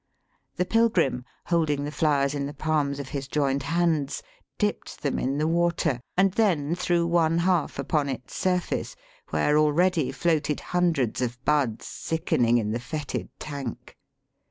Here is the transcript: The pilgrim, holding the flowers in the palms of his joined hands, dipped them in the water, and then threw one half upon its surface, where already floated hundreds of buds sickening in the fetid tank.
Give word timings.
The 0.55 0.65
pilgrim, 0.65 1.25
holding 1.45 1.83
the 1.83 1.91
flowers 1.91 2.33
in 2.33 2.47
the 2.47 2.55
palms 2.55 2.97
of 2.99 3.09
his 3.09 3.27
joined 3.27 3.61
hands, 3.61 4.23
dipped 4.57 5.03
them 5.03 5.19
in 5.19 5.37
the 5.37 5.47
water, 5.47 6.01
and 6.17 6.31
then 6.31 6.73
threw 6.73 7.05
one 7.05 7.37
half 7.37 7.77
upon 7.77 8.09
its 8.09 8.33
surface, 8.35 8.95
where 9.29 9.59
already 9.59 10.11
floated 10.11 10.59
hundreds 10.59 11.21
of 11.21 11.37
buds 11.45 11.85
sickening 11.85 12.57
in 12.57 12.71
the 12.71 12.79
fetid 12.79 13.29
tank. 13.39 13.95